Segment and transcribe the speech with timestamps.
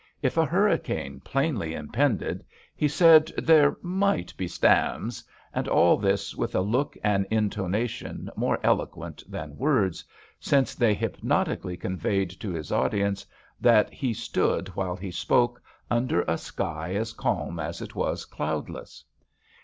[0.23, 2.43] If a hurricane plainly impended,
[2.75, 7.51] he said there *' might be starms," and all this with a look and in
[7.51, 10.03] tonation more eloquent than words,
[10.39, 13.27] since they hypnotically conveyed to his audience
[13.59, 15.61] that 13 HAMPSHIRE VIGNETTES he stood while he spoke
[15.91, 19.03] under a sky as calm as it was cloudless.